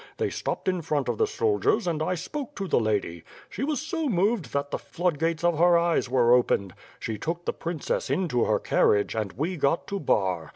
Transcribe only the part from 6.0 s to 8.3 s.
were opened; she took the princess